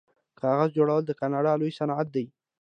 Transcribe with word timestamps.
کاغذ 0.39 0.69
جوړول 0.77 1.01
د 1.05 1.11
کاناډا 1.19 1.53
لوی 1.59 1.71
صنعت 1.79 2.07
دی. 2.15 2.25